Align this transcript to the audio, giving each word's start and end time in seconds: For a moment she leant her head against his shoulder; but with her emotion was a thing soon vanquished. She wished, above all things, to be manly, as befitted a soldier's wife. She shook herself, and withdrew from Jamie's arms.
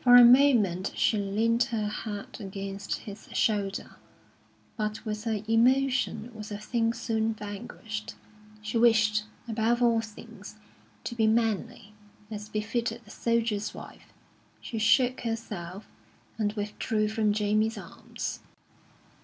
For 0.00 0.16
a 0.16 0.24
moment 0.24 0.90
she 0.96 1.16
leant 1.16 1.66
her 1.66 1.86
head 1.86 2.38
against 2.40 2.94
his 3.06 3.28
shoulder; 3.34 3.94
but 4.76 5.04
with 5.04 5.22
her 5.22 5.42
emotion 5.46 6.28
was 6.34 6.50
a 6.50 6.58
thing 6.58 6.92
soon 6.92 7.34
vanquished. 7.34 8.16
She 8.62 8.76
wished, 8.78 9.22
above 9.46 9.80
all 9.80 10.00
things, 10.00 10.56
to 11.04 11.14
be 11.14 11.28
manly, 11.28 11.92
as 12.32 12.48
befitted 12.48 13.02
a 13.06 13.10
soldier's 13.10 13.72
wife. 13.72 14.12
She 14.60 14.78
shook 14.80 15.20
herself, 15.20 15.86
and 16.36 16.52
withdrew 16.54 17.06
from 17.06 17.32
Jamie's 17.32 17.78
arms. 17.78 18.40